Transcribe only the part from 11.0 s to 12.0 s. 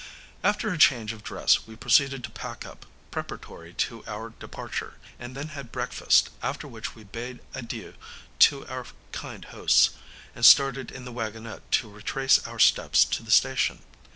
the waggonette to